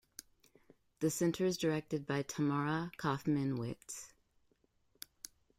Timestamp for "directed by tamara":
1.59-2.91